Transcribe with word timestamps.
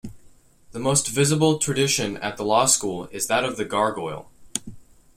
The 0.71 0.79
most 0.79 1.09
visible 1.09 1.59
tradition 1.59 2.17
at 2.17 2.35
the 2.35 2.43
law 2.43 2.65
school 2.65 3.05
is 3.11 3.27
that 3.27 3.43
of 3.45 3.55
the 3.55 3.65
Gargoyle. 3.65 4.31